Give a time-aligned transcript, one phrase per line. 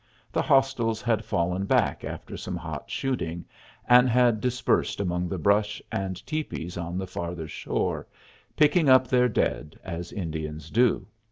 [0.31, 3.45] The hostiles had fallen back after some hot shooting,
[3.87, 8.07] and had dispersed among the brush and tepees on the farther shore,
[8.57, 11.05] picking up their dead, as Indians do.